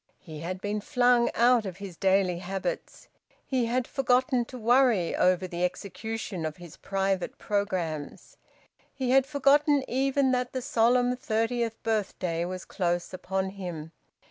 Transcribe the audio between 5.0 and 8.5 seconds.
over the execution of his private programmes.